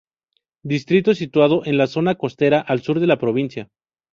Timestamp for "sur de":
2.81-3.05